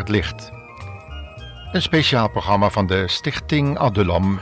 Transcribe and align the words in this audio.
Het 0.00 0.08
licht. 0.08 0.52
Een 1.72 1.82
speciaal 1.82 2.28
programma 2.28 2.70
van 2.70 2.86
de 2.86 3.08
Stichting 3.08 3.78
Adulam 3.78 4.40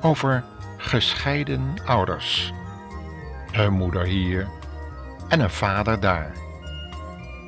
over 0.00 0.44
gescheiden 0.76 1.74
ouders. 1.84 2.52
Een 3.52 3.72
moeder 3.72 4.04
hier 4.04 4.48
en 5.28 5.40
een 5.40 5.50
vader 5.50 6.00
daar. 6.00 6.32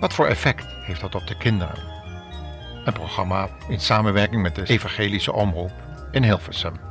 Wat 0.01 0.13
voor 0.13 0.27
effect 0.27 0.67
heeft 0.67 1.01
dat 1.01 1.15
op 1.15 1.27
de 1.27 1.37
kinderen? 1.37 1.79
Een 2.85 2.93
programma 2.93 3.49
in 3.69 3.81
samenwerking 3.81 4.43
met 4.43 4.55
de 4.55 4.67
Evangelische 4.67 5.33
Omroep 5.33 5.73
in 6.11 6.23
Hilversum. 6.23 6.88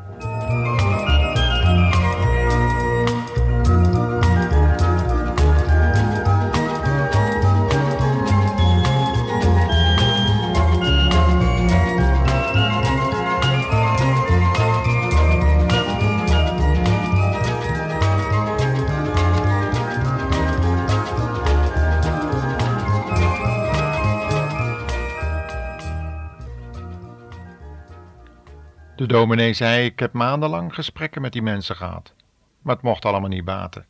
Dominee 29.07 29.53
zei: 29.53 29.85
Ik 29.85 29.99
heb 29.99 30.13
maandenlang 30.13 30.73
gesprekken 30.73 31.21
met 31.21 31.31
die 31.31 31.41
mensen 31.41 31.75
gehad, 31.75 32.13
maar 32.61 32.75
het 32.75 32.83
mocht 32.83 33.05
allemaal 33.05 33.29
niet 33.29 33.45
baten. 33.45 33.85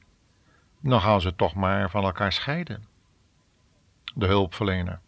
Dan 0.80 1.02
gaan 1.02 1.22
ze 1.22 1.36
toch 1.36 1.56
maar 1.56 1.90
van 1.90 2.04
elkaar 2.04 2.32
scheiden. 2.32 2.86
De 4.16 4.26
hulpverlener. 4.26 5.00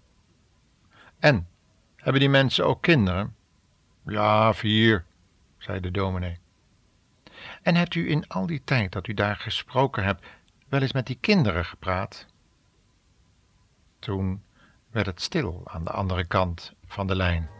En, 1.19 1.47
hebben 1.95 2.19
die 2.19 2.29
mensen 2.29 2.65
ook 2.65 2.81
kinderen? 2.81 3.35
Ja, 4.05 4.53
vier, 4.53 5.05
zei 5.57 5.79
de 5.79 5.91
dominee. 5.91 6.39
En 7.61 7.75
hebt 7.75 7.95
u 7.95 8.09
in 8.09 8.27
al 8.27 8.45
die 8.45 8.61
tijd 8.63 8.91
dat 8.91 9.07
u 9.07 9.13
daar 9.13 9.35
gesproken 9.35 10.03
hebt, 10.03 10.25
wel 10.67 10.81
eens 10.81 10.93
met 10.93 11.07
die 11.07 11.17
kinderen 11.21 11.65
gepraat? 11.65 12.25
Toen 13.99 14.43
werd 14.91 15.05
het 15.05 15.21
stil 15.21 15.61
aan 15.65 15.83
de 15.83 15.91
andere 15.91 16.23
kant 16.23 16.73
van 16.85 17.07
de 17.07 17.15
lijn. 17.15 17.58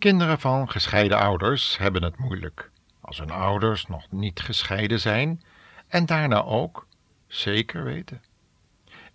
Kinderen 0.00 0.40
van 0.40 0.70
gescheiden 0.70 1.18
ouders 1.18 1.78
hebben 1.78 2.02
het 2.02 2.18
moeilijk 2.18 2.70
als 3.00 3.18
hun 3.18 3.30
ouders 3.30 3.86
nog 3.86 4.10
niet 4.10 4.40
gescheiden 4.40 5.00
zijn 5.00 5.42
en 5.88 6.06
daarna 6.06 6.42
ook, 6.42 6.86
zeker 7.26 7.84
weten. 7.84 8.22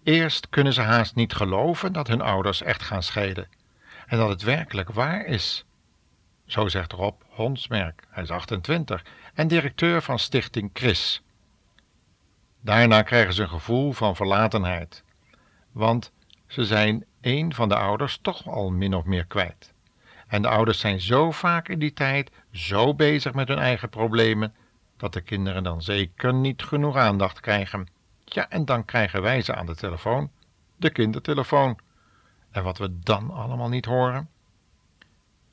Eerst 0.04 0.50
kunnen 0.50 0.74
ze 0.74 0.82
haast 0.82 1.16
niet 1.16 1.34
geloven 1.34 1.94
dat 1.94 2.08
hun 2.08 2.22
ouders 2.22 2.62
echt 2.62 2.82
gaan 2.82 3.04
scheiden 3.04 3.48
en 4.08 4.18
dat 4.18 4.30
het 4.30 4.42
werkelijk 4.42 4.90
waar 4.90 5.26
is. 5.26 5.66
Zo 6.46 6.68
zegt 6.68 6.92
Rob 6.92 7.22
Honsmerk, 7.30 8.04
hij 8.10 8.24
is 8.24 8.30
28 8.30 9.04
en 9.34 9.48
directeur 9.48 10.02
van 10.02 10.20
Stichting 10.20 10.70
Chris. 10.74 11.22
Daarna 12.62 13.02
krijgen 13.02 13.34
ze 13.34 13.42
een 13.42 13.50
gevoel 13.50 13.92
van 13.92 14.16
verlatenheid, 14.16 15.04
want 15.72 16.12
ze 16.48 16.66
zijn 16.66 17.06
een 17.22 17.54
van 17.54 17.70
de 17.70 17.76
ouders 17.76 18.20
toch 18.22 18.48
al 18.48 18.70
min 18.70 18.94
of 18.94 19.04
meer 19.06 19.26
kwijt. 19.26 19.74
En 20.36 20.42
de 20.42 20.48
ouders 20.48 20.80
zijn 20.80 21.02
zo 21.02 21.32
vaak 21.32 21.68
in 21.68 21.80
die 21.80 21.94
tijd 21.94 22.32
zo 22.52 22.96
bezig 22.96 23.34
met 23.34 23.48
hun 23.48 23.58
eigen 23.58 23.90
problemen, 23.90 24.54
dat 24.98 25.14
de 25.14 25.22
kinderen 25.22 25.64
dan 25.64 25.82
zeker 25.82 26.34
niet 26.34 26.64
genoeg 26.64 26.96
aandacht 26.96 27.40
krijgen. 27.40 27.88
Ja, 28.26 28.50
en 28.50 28.66
dan 28.66 28.86
krijgen 28.86 29.22
wij 29.22 29.42
ze 29.42 29.56
aan 29.56 29.66
de 29.66 29.76
telefoon, 29.76 30.32
de 30.76 30.90
kindertelefoon. 30.90 31.80
En 32.52 32.64
wat 32.64 32.78
we 32.78 33.00
dan 33.00 33.32
allemaal 33.32 33.70
niet 33.70 33.86
horen? 33.86 34.30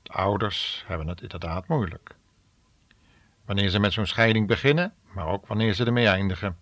De 0.03 0.13
ouders 0.13 0.85
hebben 0.87 1.09
het 1.09 1.23
inderdaad 1.23 1.69
moeilijk. 1.69 2.17
Wanneer 3.45 3.69
ze 3.69 3.79
met 3.79 3.93
zo'n 3.93 4.07
scheiding 4.07 4.47
beginnen, 4.47 4.95
maar 5.13 5.27
ook 5.27 5.47
wanneer 5.47 5.75
ze 5.75 5.85
ermee 5.85 6.09
eindigen. 6.09 6.59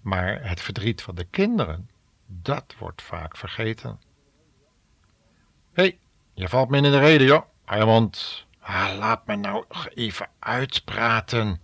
Maar 0.00 0.48
het 0.48 0.60
verdriet 0.60 1.02
van 1.02 1.14
de 1.14 1.24
kinderen, 1.24 1.90
dat 2.26 2.74
wordt 2.78 3.02
vaak 3.02 3.36
vergeten. 3.36 4.00
Hé, 5.72 5.82
hey, 5.82 5.98
je 6.38 6.48
valt 6.48 6.68
me 6.68 6.76
in 6.76 6.82
de 6.82 6.98
reden, 6.98 7.26
joh. 7.26 7.42
Armand, 7.64 8.46
ah, 8.60 8.90
laat 8.98 9.26
me 9.26 9.36
nou 9.36 9.64
even 9.94 10.28
uitpraten. 10.38 11.60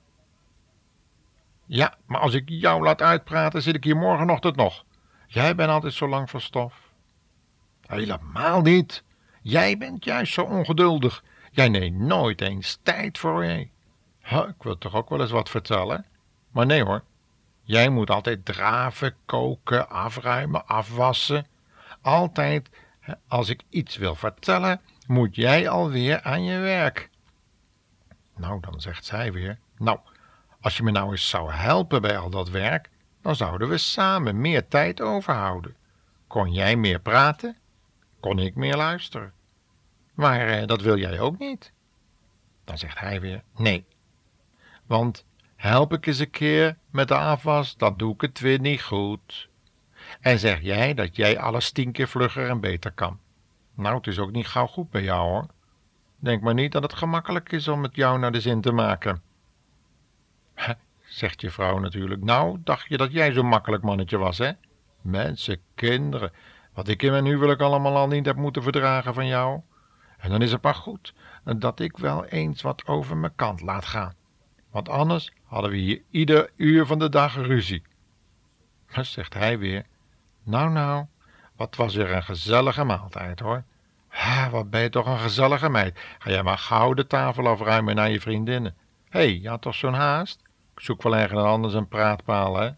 Ja, 1.66 1.94
maar 2.06 2.20
als 2.20 2.34
ik 2.34 2.48
jou 2.48 2.82
laat 2.82 3.02
uitpraten, 3.02 3.62
zit 3.62 3.74
ik 3.74 3.84
hier 3.84 3.96
morgenochtend 3.96 4.56
nog. 4.56 4.84
Jij 5.26 5.54
bent 5.54 5.70
altijd 5.70 5.92
zo 5.92 6.08
lang 6.08 6.30
van 6.30 6.40
stof. 6.40 6.74
Helemaal 7.86 8.60
niet. 8.60 9.04
Jij 9.42 9.78
bent 9.78 10.04
juist 10.04 10.32
zo 10.32 10.42
ongeduldig. 10.42 11.24
Jij 11.50 11.68
neemt 11.68 11.98
nooit 11.98 12.40
eens 12.40 12.78
tijd 12.82 13.18
voor 13.18 13.44
je. 13.44 13.68
Huh, 14.22 14.48
ik 14.48 14.62
wil 14.62 14.78
toch 14.78 14.94
ook 14.94 15.08
wel 15.08 15.20
eens 15.20 15.30
wat 15.30 15.50
vertellen? 15.50 16.06
Maar 16.50 16.66
nee 16.66 16.84
hoor. 16.84 17.02
Jij 17.62 17.88
moet 17.88 18.10
altijd 18.10 18.44
draven, 18.44 19.14
koken, 19.26 19.88
afruimen, 19.88 20.66
afwassen. 20.66 21.46
Altijd 22.02 22.68
als 23.28 23.48
ik 23.48 23.62
iets 23.68 23.96
wil 23.96 24.14
vertellen, 24.14 24.80
moet 25.06 25.36
jij 25.36 25.68
alweer 25.68 26.22
aan 26.22 26.44
je 26.44 26.58
werk. 26.58 27.10
Nou, 28.36 28.60
dan 28.60 28.80
zegt 28.80 29.04
zij 29.04 29.32
weer: 29.32 29.58
Nou, 29.76 29.98
als 30.60 30.76
je 30.76 30.82
me 30.82 30.90
nou 30.90 31.10
eens 31.10 31.28
zou 31.28 31.52
helpen 31.52 32.02
bij 32.02 32.18
al 32.18 32.30
dat 32.30 32.48
werk, 32.48 32.90
dan 33.22 33.36
zouden 33.36 33.68
we 33.68 33.78
samen 33.78 34.40
meer 34.40 34.68
tijd 34.68 35.00
overhouden. 35.00 35.76
Kon 36.26 36.52
jij 36.52 36.76
meer 36.76 37.00
praten? 37.00 37.56
Kon 38.20 38.38
ik 38.38 38.54
meer 38.54 38.76
luisteren? 38.76 39.32
Maar 40.14 40.48
eh, 40.48 40.66
dat 40.66 40.80
wil 40.80 40.98
jij 40.98 41.20
ook 41.20 41.38
niet. 41.38 41.72
Dan 42.64 42.78
zegt 42.78 42.98
hij 42.98 43.20
weer: 43.20 43.42
Nee. 43.56 43.86
Want 44.86 45.24
help 45.56 45.92
ik 45.92 46.06
eens 46.06 46.18
een 46.18 46.30
keer 46.30 46.78
met 46.90 47.08
de 47.08 47.16
afwas, 47.16 47.76
dan 47.76 47.96
doe 47.96 48.14
ik 48.14 48.20
het 48.20 48.40
weer 48.40 48.60
niet 48.60 48.82
goed. 48.82 49.48
En 50.20 50.38
zeg 50.38 50.60
jij 50.60 50.94
dat 50.94 51.16
jij 51.16 51.38
alles 51.38 51.70
tien 51.70 51.92
keer 51.92 52.08
vlugger 52.08 52.48
en 52.48 52.60
beter 52.60 52.92
kan. 52.92 53.18
Nou, 53.74 53.96
het 53.96 54.06
is 54.06 54.18
ook 54.18 54.32
niet 54.32 54.46
gauw 54.46 54.66
goed 54.66 54.90
bij 54.90 55.02
jou 55.02 55.28
hoor. 55.28 55.46
Denk 56.16 56.42
maar 56.42 56.54
niet 56.54 56.72
dat 56.72 56.82
het 56.82 56.94
gemakkelijk 56.94 57.52
is 57.52 57.68
om 57.68 57.82
het 57.82 57.96
jou 57.96 58.18
naar 58.18 58.32
de 58.32 58.40
zin 58.40 58.60
te 58.60 58.72
maken. 58.72 59.22
zegt 61.02 61.40
je 61.40 61.50
vrouw 61.50 61.78
natuurlijk. 61.78 62.22
Nou, 62.22 62.58
dacht 62.64 62.88
je 62.88 62.96
dat 62.96 63.12
jij 63.12 63.32
zo'n 63.32 63.46
makkelijk 63.46 63.82
mannetje 63.82 64.18
was, 64.18 64.38
hè? 64.38 64.50
Mensen, 65.00 65.58
kinderen, 65.74 66.32
wat 66.72 66.88
ik 66.88 67.02
in 67.02 67.10
mijn 67.10 67.24
huwelijk 67.24 67.60
allemaal 67.60 67.96
al 67.96 68.08
niet 68.08 68.26
heb 68.26 68.36
moeten 68.36 68.62
verdragen 68.62 69.14
van 69.14 69.26
jou. 69.26 69.60
En 70.18 70.30
dan 70.30 70.42
is 70.42 70.52
het 70.52 70.62
maar 70.62 70.74
goed 70.74 71.14
dat 71.44 71.80
ik 71.80 71.96
wel 71.96 72.24
eens 72.24 72.62
wat 72.62 72.86
over 72.86 73.16
mijn 73.16 73.34
kant 73.34 73.60
laat 73.60 73.84
gaan. 73.84 74.14
Want 74.70 74.88
anders 74.88 75.32
hadden 75.44 75.70
we 75.70 75.76
hier 75.76 76.02
ieder 76.10 76.50
uur 76.56 76.86
van 76.86 76.98
de 76.98 77.08
dag 77.08 77.34
ruzie. 77.34 77.82
zegt 79.02 79.34
hij 79.34 79.58
weer. 79.58 79.84
Nou, 80.44 80.70
nou, 80.70 81.04
wat 81.56 81.76
was 81.76 81.94
weer 81.94 82.12
een 82.12 82.22
gezellige 82.22 82.84
maaltijd, 82.84 83.40
hoor. 83.40 83.62
Ha, 84.08 84.50
wat 84.50 84.70
ben 84.70 84.80
je 84.80 84.88
toch 84.88 85.06
een 85.06 85.18
gezellige 85.18 85.68
meid. 85.68 85.98
Ga 86.18 86.30
jij 86.30 86.42
maar 86.42 86.58
gauw 86.58 86.94
de 86.94 87.06
tafel 87.06 87.46
afruimen 87.46 87.94
naar 87.94 88.10
je 88.10 88.20
vriendinnen. 88.20 88.74
Hé, 89.08 89.20
hey, 89.20 89.38
je 89.40 89.48
had 89.48 89.62
toch 89.62 89.74
zo'n 89.74 89.94
haast? 89.94 90.40
Ik 90.74 90.80
zoek 90.80 91.02
wel 91.02 91.16
ergens 91.16 91.42
anders 91.42 91.74
een 91.74 91.88
praatpaal, 91.88 92.56
hè? 92.56 92.70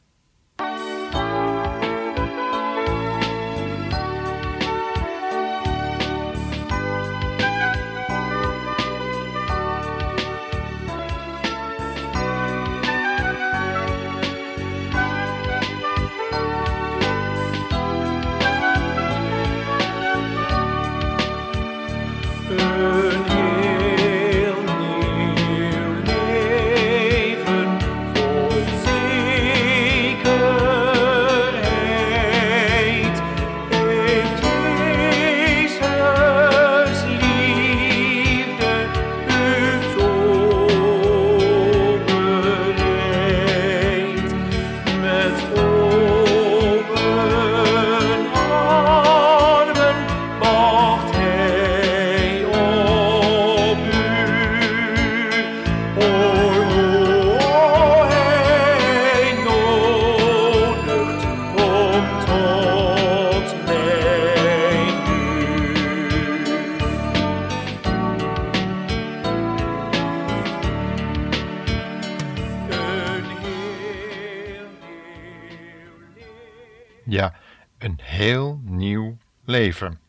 Leven. 79.56 80.00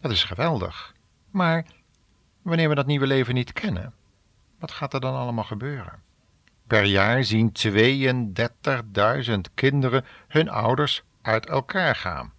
Dat 0.00 0.10
is 0.10 0.24
geweldig. 0.24 0.94
Maar 1.30 1.66
wanneer 2.42 2.68
we 2.68 2.74
dat 2.74 2.86
nieuwe 2.86 3.06
leven 3.06 3.34
niet 3.34 3.52
kennen, 3.52 3.94
wat 4.58 4.70
gaat 4.70 4.94
er 4.94 5.00
dan 5.00 5.14
allemaal 5.14 5.44
gebeuren? 5.44 6.02
Per 6.66 6.84
jaar 6.84 7.24
zien 7.24 7.52
32.000 7.66 9.34
kinderen 9.54 10.04
hun 10.28 10.48
ouders 10.48 11.02
uit 11.22 11.46
elkaar 11.46 11.96
gaan. 11.96 12.32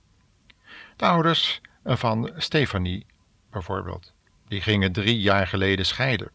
De 0.95 1.05
ouders 1.05 1.61
van 1.83 2.31
Stefanie 2.37 3.05
bijvoorbeeld, 3.51 4.13
die 4.47 4.61
gingen 4.61 4.91
drie 4.91 5.19
jaar 5.19 5.47
geleden 5.47 5.85
scheiden. 5.85 6.31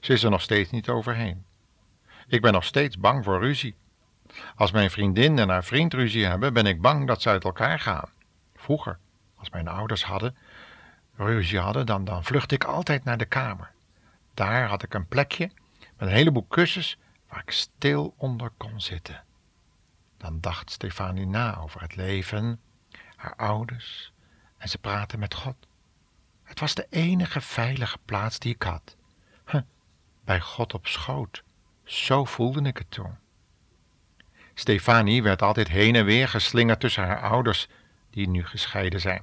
Ze 0.00 0.12
is 0.12 0.22
er 0.22 0.30
nog 0.30 0.42
steeds 0.42 0.70
niet 0.70 0.88
overheen. 0.88 1.44
Ik 2.28 2.40
ben 2.40 2.52
nog 2.52 2.64
steeds 2.64 2.98
bang 2.98 3.24
voor 3.24 3.40
ruzie. 3.40 3.74
Als 4.56 4.70
mijn 4.70 4.90
vriendin 4.90 5.38
en 5.38 5.48
haar 5.48 5.64
vriend 5.64 5.94
ruzie 5.94 6.24
hebben, 6.24 6.52
ben 6.52 6.66
ik 6.66 6.80
bang 6.80 7.06
dat 7.06 7.22
ze 7.22 7.28
uit 7.28 7.44
elkaar 7.44 7.78
gaan. 7.78 8.08
Vroeger, 8.56 8.98
als 9.38 9.50
mijn 9.50 9.68
ouders 9.68 10.04
hadden, 10.04 10.36
ruzie 11.16 11.58
hadden, 11.58 11.86
dan, 11.86 12.04
dan 12.04 12.24
vluchtte 12.24 12.54
ik 12.54 12.64
altijd 12.64 13.04
naar 13.04 13.18
de 13.18 13.24
kamer. 13.24 13.70
Daar 14.34 14.68
had 14.68 14.82
ik 14.82 14.94
een 14.94 15.06
plekje 15.06 15.50
met 15.78 16.08
een 16.08 16.14
heleboel 16.14 16.46
kussens 16.48 16.98
waar 17.28 17.42
ik 17.42 17.50
stil 17.50 18.14
onder 18.16 18.50
kon 18.56 18.80
zitten. 18.80 19.24
Dan 20.16 20.40
dacht 20.40 20.70
Stefanie 20.70 21.26
na 21.26 21.56
over 21.56 21.80
het 21.80 21.96
leven, 21.96 22.60
haar 23.16 23.36
ouders 23.36 24.12
en 24.58 24.68
ze 24.68 24.78
praatte 24.78 25.18
met 25.18 25.34
God. 25.34 25.56
Het 26.42 26.60
was 26.60 26.74
de 26.74 26.86
enige 26.90 27.40
veilige 27.40 27.98
plaats 28.04 28.38
die 28.38 28.54
ik 28.54 28.62
had. 28.62 28.96
Bij 30.24 30.40
God 30.40 30.74
op 30.74 30.86
schoot. 30.86 31.42
Zo 31.84 32.24
voelde 32.24 32.62
ik 32.62 32.78
het 32.78 32.90
toen. 32.90 33.16
Stefanie 34.54 35.22
werd 35.22 35.42
altijd 35.42 35.68
heen 35.68 35.94
en 35.94 36.04
weer 36.04 36.28
geslingerd 36.28 36.80
tussen 36.80 37.04
haar 37.04 37.20
ouders, 37.22 37.68
die 38.10 38.28
nu 38.28 38.44
gescheiden 38.44 39.00
zijn. 39.00 39.22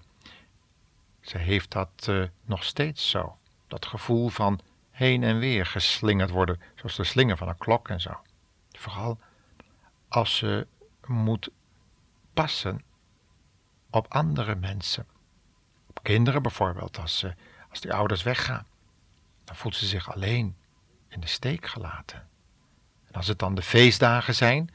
Ze 1.26 1.38
heeft 1.38 1.72
dat 1.72 2.08
uh, 2.10 2.28
nog 2.44 2.64
steeds 2.64 3.10
zo, 3.10 3.38
dat 3.68 3.86
gevoel 3.86 4.30
van 4.30 4.60
heen 4.92 5.24
en 5.24 5.40
weer 5.40 5.66
geslingerd 5.66 6.30
worden, 6.30 6.62
zoals 6.76 6.96
de 6.96 7.04
slinger 7.04 7.38
van 7.38 7.48
een 7.48 7.58
klok 7.58 7.90
en 7.90 8.02
zo. 8.02 8.22
Vooral 8.72 9.20
als 10.08 10.38
ze 10.38 10.68
moet 11.06 11.50
passen 12.34 12.82
op 13.90 14.14
andere 14.14 14.56
mensen. 14.56 15.08
Op 15.88 16.04
kinderen 16.04 16.42
bijvoorbeeld, 16.42 16.98
als, 17.00 17.18
ze, 17.18 17.34
als 17.70 17.82
die 17.82 17.94
ouders 17.94 18.24
weggaan. 18.24 18.66
Dan 19.44 19.56
voelt 19.56 19.76
ze 19.76 19.86
zich 19.86 20.14
alleen, 20.14 20.56
in 21.08 21.20
de 21.20 21.28
steek 21.28 21.66
gelaten. 21.66 22.28
En 23.08 23.14
als 23.14 23.28
het 23.28 23.40
dan 23.40 23.56
de 23.56 23.62
feestdagen 23.62 24.36
zijn, 24.36 24.74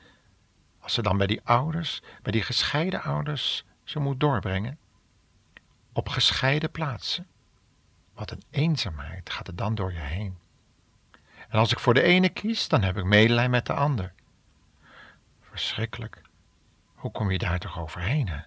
als 0.80 0.94
ze 0.94 1.02
dan 1.02 1.16
bij 1.16 1.26
die 1.26 1.40
ouders, 1.44 2.02
bij 2.22 2.32
die 2.32 2.42
gescheiden 2.42 3.02
ouders, 3.02 3.64
ze 3.84 3.98
moet 3.98 4.20
doorbrengen. 4.20 4.78
Op 5.92 6.08
gescheiden 6.08 6.70
plaatsen. 6.70 7.26
Wat 8.14 8.30
een 8.30 8.42
eenzaamheid 8.50 9.30
gaat 9.30 9.46
er 9.46 9.56
dan 9.56 9.74
door 9.74 9.92
je 9.92 9.98
heen. 9.98 10.38
En 11.48 11.58
als 11.58 11.72
ik 11.72 11.78
voor 11.78 11.94
de 11.94 12.02
ene 12.02 12.28
kies, 12.28 12.68
dan 12.68 12.82
heb 12.82 12.96
ik 12.96 13.04
medelijden 13.04 13.50
met 13.50 13.66
de 13.66 13.72
ander. 13.72 14.12
Verschrikkelijk. 15.40 16.22
Hoe 16.94 17.10
kom 17.10 17.30
je 17.30 17.38
daar 17.38 17.58
toch 17.58 17.78
overheen, 17.78 18.28
hè? 18.28 18.40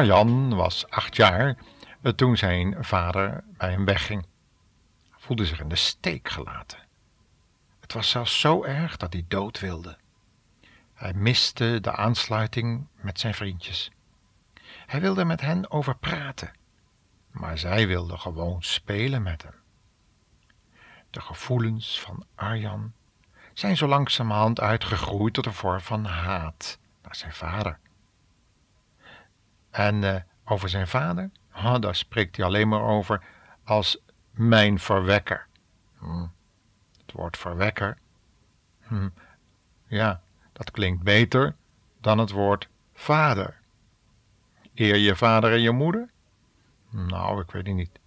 Arjan 0.00 0.54
was 0.54 0.88
acht 0.88 1.16
jaar 1.16 1.56
eh, 2.02 2.12
toen 2.12 2.36
zijn 2.36 2.84
vader 2.84 3.44
bij 3.56 3.70
hem 3.70 3.84
wegging. 3.84 4.26
Hij 5.10 5.18
voelde 5.18 5.46
zich 5.46 5.60
in 5.60 5.68
de 5.68 5.76
steek 5.76 6.28
gelaten. 6.28 6.78
Het 7.80 7.92
was 7.92 8.10
zelfs 8.10 8.40
zo 8.40 8.64
erg 8.64 8.96
dat 8.96 9.12
hij 9.12 9.24
dood 9.28 9.60
wilde. 9.60 9.98
Hij 10.94 11.12
miste 11.12 11.78
de 11.80 11.92
aansluiting 11.92 12.86
met 12.94 13.20
zijn 13.20 13.34
vriendjes. 13.34 13.90
Hij 14.86 15.00
wilde 15.00 15.24
met 15.24 15.40
hen 15.40 15.70
over 15.70 15.96
praten, 15.96 16.52
maar 17.30 17.58
zij 17.58 17.86
wilden 17.86 18.18
gewoon 18.18 18.62
spelen 18.62 19.22
met 19.22 19.42
hem. 19.42 19.54
De 21.10 21.20
gevoelens 21.20 22.00
van 22.00 22.24
Arjan 22.34 22.92
zijn 23.54 23.76
zo 23.76 23.86
langzamerhand 23.86 24.60
uitgegroeid 24.60 25.34
tot 25.34 25.46
een 25.46 25.52
vorm 25.52 25.80
van 25.80 26.04
haat 26.04 26.78
naar 27.02 27.16
zijn 27.16 27.32
vader. 27.34 27.78
En 29.70 30.02
uh, 30.02 30.14
over 30.44 30.68
zijn 30.68 30.88
vader, 30.88 31.30
daar 31.80 31.94
spreekt 31.94 32.36
hij 32.36 32.46
alleen 32.46 32.68
maar 32.68 32.82
over 32.82 33.22
als 33.64 33.98
mijn 34.30 34.78
verwekker. 34.78 35.46
Hm. 35.98 36.26
Het 37.00 37.12
woord 37.12 37.36
verwekker, 37.36 37.98
hm. 38.80 39.08
ja, 39.86 40.20
dat 40.52 40.70
klinkt 40.70 41.02
beter 41.02 41.54
dan 42.00 42.18
het 42.18 42.30
woord 42.30 42.68
vader. 42.94 43.58
Eer 44.74 44.96
je 44.96 45.16
vader 45.16 45.52
en 45.52 45.60
je 45.60 45.70
moeder? 45.70 46.08
Nou, 46.90 47.40
ik 47.40 47.50
weet 47.50 47.66
het 47.66 47.76
niet. 47.76 47.98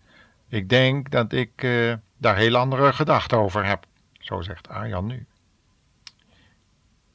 Ik 0.48 0.70
denk 0.70 1.12
dat 1.12 1.32
ik 1.32 1.64
uh, 1.64 1.94
daar 2.18 2.36
heel 2.36 2.56
andere 2.56 2.94
gedachten 2.94 3.38
over 3.38 3.66
heb, 3.66 3.86
zo 4.20 4.42
zegt 4.42 4.70
Arjan 4.70 5.06
nu. 5.06 5.26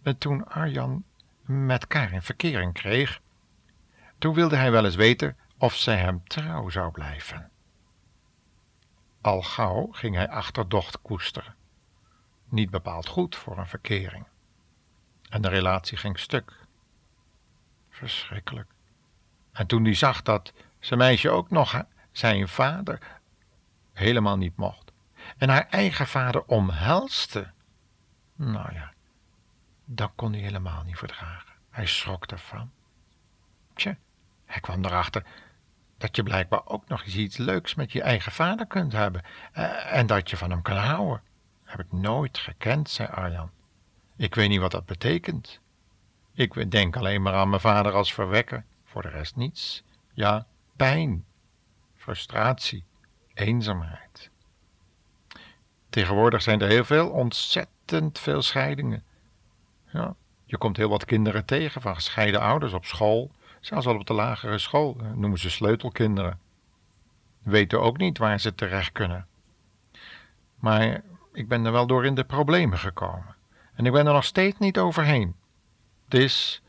En 0.03 0.19
toen 0.19 0.49
Arjan 0.49 1.05
met 1.43 1.87
Karin 1.87 2.23
verkering 2.23 2.73
kreeg, 2.73 3.21
toen 4.19 4.35
wilde 4.35 4.57
hij 4.57 4.71
wel 4.71 4.85
eens 4.85 4.95
weten 4.95 5.37
of 5.59 5.75
zij 5.75 5.97
hem 5.97 6.29
trouw 6.29 6.69
zou 6.69 6.91
blijven. 6.91 7.51
Al 9.21 9.43
gauw 9.43 9.89
ging 9.93 10.15
hij 10.15 10.29
achterdocht 10.29 11.01
koesteren. 11.01 11.55
Niet 12.49 12.71
bepaald 12.71 13.07
goed 13.07 13.37
voor 13.37 13.59
een 13.59 13.67
verkering. 13.67 14.27
En 15.29 15.43
de 15.43 15.49
relatie 15.49 15.97
ging 15.97 16.19
stuk. 16.19 16.67
Verschrikkelijk. 17.91 18.71
En 19.53 19.67
toen 19.67 19.85
hij 19.85 19.95
zag 19.95 20.23
dat 20.23 20.53
zijn 20.79 20.99
meisje 20.99 21.31
ook 21.31 21.51
nog 21.51 21.85
zijn 22.13 22.49
vader 22.49 23.21
helemaal 23.93 24.37
niet 24.37 24.57
mocht. 24.57 24.93
En 25.37 25.49
haar 25.49 25.67
eigen 25.71 26.07
vader 26.07 26.45
omhelste. 26.45 27.51
Nou 28.35 28.73
ja, 28.73 28.93
dat 29.85 30.13
kon 30.15 30.33
hij 30.33 30.41
helemaal 30.41 30.83
niet 30.83 30.99
verdragen. 30.99 31.53
Hij 31.71 31.87
schrok 31.87 32.27
ervan. 32.27 32.71
Tje, 33.75 33.97
hij 34.49 34.61
kwam 34.61 34.85
erachter 34.85 35.23
dat 35.99 36.17
je 36.17 36.23
blijkbaar 36.23 36.67
ook 36.67 36.89
nog 36.89 37.05
eens 37.05 37.17
iets 37.17 37.37
leuks 37.37 37.75
met 37.75 37.93
je 37.93 38.03
eigen 38.03 38.33
vader 38.33 38.67
kunt 38.67 38.93
hebben 38.93 39.23
eh, 39.53 39.97
en 39.97 40.07
dat 40.07 40.31
je 40.31 40.37
van 40.37 40.51
hem 40.51 40.63
kan 40.63 40.77
houden. 40.77 41.23
Heb 41.65 41.81
ik 41.81 41.93
nooit 41.93 42.39
gekend, 42.39 42.91
zei 42.91 43.09
Arjan. 43.09 43.51
Ik 44.17 44.35
weet 44.35 44.49
niet 44.49 44.61
wat 44.61 44.71
dat 44.71 44.87
betekent. 44.87 45.61
Ik 46.35 46.71
denk 46.71 46.97
alleen 46.97 47.23
maar 47.23 47.35
aan 47.35 47.49
mijn 47.49 47.61
vader 47.61 47.93
als 47.93 48.15
verwekker, 48.15 48.65
voor 48.85 49.03
de 49.03 49.09
rest 49.09 49.37
niets. 49.37 49.83
Ja, 50.13 50.47
pijn, 50.77 51.25
frustratie, 51.97 52.85
eenzaamheid. 53.35 54.31
Tegenwoordig 55.89 56.43
zijn 56.43 56.61
er 56.61 56.69
heel 56.69 56.85
veel, 56.85 57.11
ontzettend 57.11 58.19
veel 58.19 58.43
scheidingen. 58.43 59.05
Ja, 59.93 60.15
je 60.45 60.59
komt 60.59 60.77
heel 60.77 60.89
wat 60.89 61.05
kinderen 61.05 61.45
tegen 61.45 61.81
van 61.81 61.95
gescheiden 61.95 62.41
ouders 62.41 62.73
op 62.73 62.85
school 62.85 63.31
Zelfs 63.61 63.87
al 63.87 63.95
op 63.95 64.07
de 64.07 64.13
lagere 64.15 64.59
school 64.59 64.97
eh, 65.01 65.13
noemen 65.13 65.39
ze 65.39 65.51
sleutelkinderen. 65.51 66.41
Weten 67.43 67.81
ook 67.81 67.97
niet 67.97 68.19
waar 68.19 68.41
ze 68.41 68.55
terecht 68.55 68.93
kunnen. 68.93 69.27
Maar 70.55 71.03
ik 71.33 71.49
ben 71.49 71.65
er 71.65 71.73
wel 71.73 71.87
door 71.87 72.05
in 72.05 72.15
de 72.15 72.25
problemen 72.25 72.79
gekomen. 72.79 73.37
En 73.75 73.87
ik 73.87 73.93
ben 73.93 74.07
er 74.07 74.13
nog 74.13 74.25
steeds 74.25 74.59
niet 74.59 74.79
overheen. 74.79 75.37
Het 76.05 76.15
is 76.15 76.63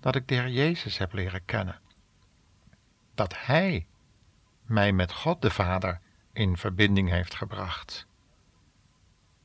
dat 0.00 0.14
ik 0.14 0.28
de 0.28 0.34
Heer 0.34 0.48
Jezus 0.48 0.98
heb 0.98 1.12
leren 1.12 1.44
kennen. 1.44 1.78
Dat 3.14 3.34
Hij 3.36 3.86
mij 4.62 4.92
met 4.92 5.12
God 5.12 5.42
de 5.42 5.50
Vader 5.50 6.00
in 6.32 6.56
verbinding 6.56 7.08
heeft 7.08 7.34
gebracht. 7.34 8.06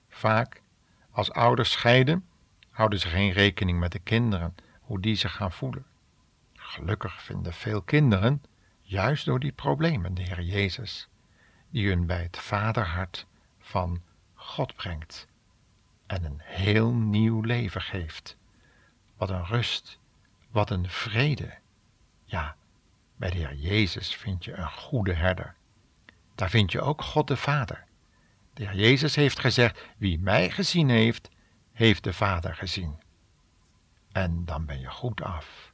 Vaak, 0.09 0.61
als 1.11 1.31
ouders 1.31 1.71
scheiden, 1.71 2.25
houden 2.69 2.99
ze 2.99 3.07
geen 3.07 3.31
rekening 3.31 3.79
met 3.79 3.91
de 3.91 3.99
kinderen, 3.99 4.55
hoe 4.81 4.99
die 4.99 5.15
zich 5.15 5.35
gaan 5.35 5.51
voelen. 5.51 5.85
Gelukkig 6.75 7.21
vinden 7.23 7.53
veel 7.53 7.81
kinderen, 7.81 8.43
juist 8.81 9.25
door 9.25 9.39
die 9.39 9.51
problemen, 9.51 10.13
de 10.13 10.21
Heer 10.21 10.41
Jezus, 10.41 11.07
die 11.69 11.87
hun 11.87 12.05
bij 12.05 12.21
het 12.21 12.37
vaderhart 12.37 13.25
van 13.59 14.01
God 14.33 14.75
brengt 14.75 15.27
en 16.05 16.23
een 16.23 16.41
heel 16.43 16.91
nieuw 16.91 17.41
leven 17.41 17.81
geeft. 17.81 18.37
Wat 19.17 19.29
een 19.29 19.45
rust, 19.45 19.99
wat 20.49 20.69
een 20.69 20.89
vrede. 20.89 21.53
Ja, 22.23 22.55
bij 23.15 23.29
de 23.29 23.37
Heer 23.37 23.55
Jezus 23.55 24.15
vind 24.15 24.45
je 24.45 24.53
een 24.53 24.71
goede 24.71 25.13
herder. 25.13 25.55
Daar 26.35 26.49
vind 26.49 26.71
je 26.71 26.81
ook 26.81 27.01
God 27.01 27.27
de 27.27 27.37
Vader. 27.37 27.83
De 28.53 28.63
Heer 28.63 28.75
Jezus 28.75 29.15
heeft 29.15 29.39
gezegd: 29.39 29.81
Wie 29.97 30.19
mij 30.19 30.51
gezien 30.51 30.89
heeft, 30.89 31.29
heeft 31.71 32.03
de 32.03 32.13
Vader 32.13 32.55
gezien. 32.55 33.01
En 34.11 34.45
dan 34.45 34.65
ben 34.65 34.79
je 34.79 34.89
goed 34.89 35.21
af 35.21 35.73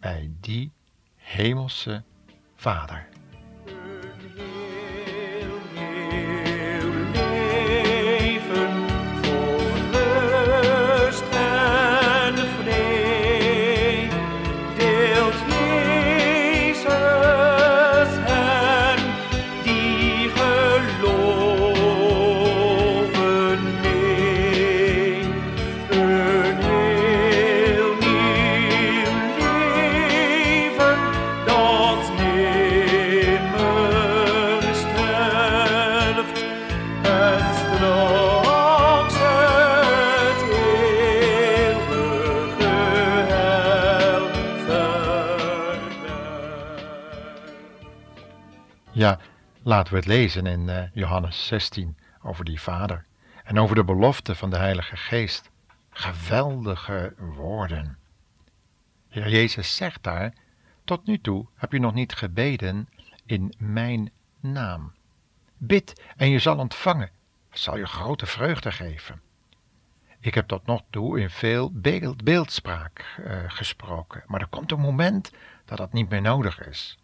bij 0.00 0.30
die 0.40 0.72
hemelse 1.16 2.04
Vader. 2.56 3.08
Laten 49.62 49.92
we 49.92 49.98
het 49.98 50.08
lezen 50.08 50.46
in 50.46 50.68
uh, 50.68 50.82
Johannes 50.92 51.46
16 51.46 51.96
over 52.22 52.44
die 52.44 52.60
vader 52.60 53.04
en 53.44 53.58
over 53.58 53.74
de 53.74 53.84
belofte 53.84 54.34
van 54.34 54.50
de 54.50 54.56
Heilige 54.56 54.96
Geest. 54.96 55.50
Geweldige 55.90 57.14
woorden. 57.16 57.98
Heer 59.08 59.28
Jezus 59.28 59.76
zegt 59.76 60.02
daar, 60.02 60.32
tot 60.84 61.06
nu 61.06 61.20
toe 61.20 61.46
heb 61.54 61.72
je 61.72 61.80
nog 61.80 61.94
niet 61.94 62.14
gebeden 62.14 62.88
in 63.26 63.54
mijn 63.58 64.10
naam. 64.40 64.92
Bid 65.56 66.02
en 66.16 66.30
je 66.30 66.38
zal 66.38 66.58
ontvangen, 66.58 67.10
zal 67.50 67.76
je 67.76 67.86
grote 67.86 68.26
vreugde 68.26 68.72
geven. 68.72 69.20
Ik 70.20 70.34
heb 70.34 70.48
tot 70.48 70.66
nog 70.66 70.82
toe 70.90 71.20
in 71.20 71.30
veel 71.30 71.70
beeld, 71.72 72.24
beeldspraak 72.24 73.16
uh, 73.20 73.42
gesproken, 73.46 74.22
maar 74.26 74.40
er 74.40 74.46
komt 74.46 74.72
een 74.72 74.80
moment 74.80 75.32
dat 75.64 75.78
dat 75.78 75.92
niet 75.92 76.08
meer 76.08 76.20
nodig 76.22 76.66
is. 76.66 76.98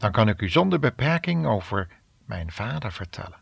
Dan 0.00 0.12
kan 0.12 0.28
ik 0.28 0.40
u 0.40 0.48
zonder 0.48 0.78
beperking 0.78 1.46
over 1.46 1.88
mijn 2.24 2.52
Vader 2.52 2.92
vertellen. 2.92 3.40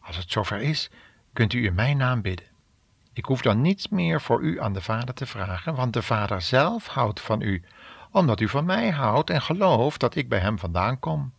Als 0.00 0.16
het 0.16 0.30
zover 0.30 0.60
is, 0.60 0.90
kunt 1.32 1.52
u 1.52 1.64
in 1.64 1.74
mijn 1.74 1.96
naam 1.96 2.22
bidden. 2.22 2.46
Ik 3.12 3.24
hoef 3.24 3.42
dan 3.42 3.60
niets 3.60 3.88
meer 3.88 4.20
voor 4.20 4.42
u 4.42 4.60
aan 4.60 4.72
de 4.72 4.80
Vader 4.80 5.14
te 5.14 5.26
vragen, 5.26 5.74
want 5.74 5.92
de 5.92 6.02
Vader 6.02 6.42
zelf 6.42 6.86
houdt 6.86 7.20
van 7.20 7.40
u, 7.40 7.62
omdat 8.10 8.40
u 8.40 8.48
van 8.48 8.64
mij 8.64 8.90
houdt 8.90 9.30
en 9.30 9.42
gelooft 9.42 10.00
dat 10.00 10.14
ik 10.14 10.28
bij 10.28 10.38
hem 10.38 10.58
vandaan 10.58 10.98
kom. 10.98 11.32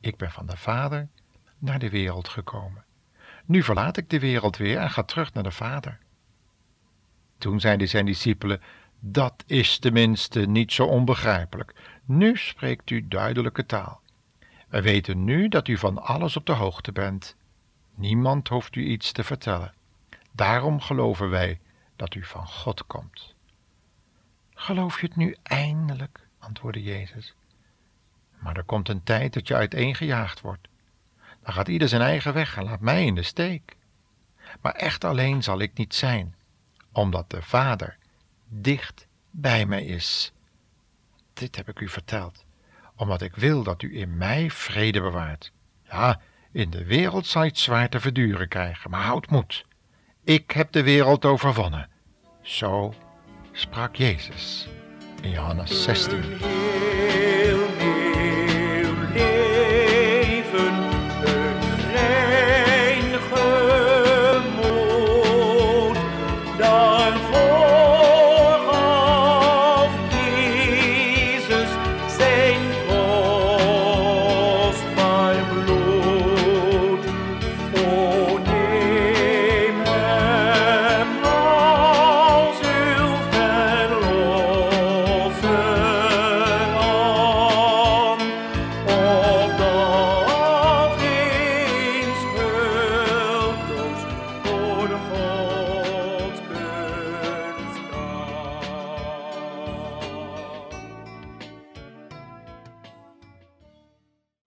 Ik 0.00 0.16
ben 0.16 0.30
van 0.30 0.46
de 0.46 0.56
Vader 0.56 1.08
naar 1.58 1.78
de 1.78 1.90
wereld 1.90 2.28
gekomen. 2.28 2.84
Nu 3.44 3.62
verlaat 3.62 3.96
ik 3.96 4.10
de 4.10 4.18
wereld 4.18 4.56
weer 4.56 4.78
en 4.78 4.90
ga 4.90 5.02
terug 5.02 5.32
naar 5.32 5.42
de 5.42 5.50
Vader. 5.50 5.98
Toen 7.38 7.60
zeiden 7.60 7.88
zijn 7.88 8.06
discipelen: 8.06 8.60
Dat 9.00 9.44
is 9.46 9.78
tenminste 9.78 10.40
niet 10.40 10.72
zo 10.72 10.84
onbegrijpelijk. 10.84 11.74
Nu 12.04 12.36
spreekt 12.36 12.90
u 12.90 13.08
duidelijke 13.08 13.66
taal. 13.66 14.00
Wij 14.68 14.82
weten 14.82 15.24
nu 15.24 15.48
dat 15.48 15.68
u 15.68 15.78
van 15.78 16.02
alles 16.02 16.36
op 16.36 16.46
de 16.46 16.52
hoogte 16.52 16.92
bent. 16.92 17.36
Niemand 17.94 18.48
hoeft 18.48 18.76
u 18.76 18.84
iets 18.84 19.12
te 19.12 19.24
vertellen. 19.24 19.74
Daarom 20.30 20.80
geloven 20.80 21.30
wij 21.30 21.60
dat 21.96 22.14
u 22.14 22.24
van 22.24 22.46
God 22.46 22.86
komt. 22.86 23.34
Geloof 24.54 25.00
je 25.00 25.06
het 25.06 25.16
nu 25.16 25.36
eindelijk? 25.42 26.28
antwoordde 26.38 26.82
Jezus. 26.82 27.34
Maar 28.38 28.56
er 28.56 28.64
komt 28.64 28.88
een 28.88 29.02
tijd 29.02 29.32
dat 29.32 29.48
je 29.48 29.54
uiteengejaagd 29.54 30.40
wordt. 30.40 30.68
Dan 31.42 31.52
gaat 31.52 31.68
ieder 31.68 31.88
zijn 31.88 32.02
eigen 32.02 32.34
weg 32.34 32.56
en 32.56 32.64
laat 32.64 32.80
mij 32.80 33.04
in 33.04 33.14
de 33.14 33.22
steek. 33.22 33.76
Maar 34.60 34.74
echt 34.74 35.04
alleen 35.04 35.42
zal 35.42 35.60
ik 35.60 35.74
niet 35.74 35.94
zijn, 35.94 36.34
omdat 36.92 37.30
de 37.30 37.42
Vader 37.42 37.96
dicht 38.48 39.06
bij 39.30 39.66
mij 39.66 39.84
is 39.84 40.32
dit 41.34 41.56
heb 41.56 41.68
ik 41.68 41.80
u 41.80 41.88
verteld, 41.88 42.44
omdat 42.96 43.22
ik 43.22 43.36
wil 43.36 43.62
dat 43.62 43.82
u 43.82 43.98
in 43.98 44.16
mij 44.16 44.50
vrede 44.50 45.00
bewaart. 45.00 45.52
Ja, 45.90 46.20
in 46.52 46.70
de 46.70 46.84
wereld 46.84 47.26
zal 47.26 47.42
je 47.42 47.48
het 47.48 47.58
zwaar 47.58 47.88
te 47.88 48.00
verduren 48.00 48.48
krijgen, 48.48 48.90
maar 48.90 49.04
houd 49.04 49.30
moed. 49.30 49.64
Ik 50.24 50.50
heb 50.50 50.72
de 50.72 50.82
wereld 50.82 51.24
overwonnen. 51.24 51.88
Zo 52.42 52.94
sprak 53.52 53.96
Jezus 53.96 54.68
in 55.22 55.30
Johannes 55.30 55.82
16. 55.82 56.20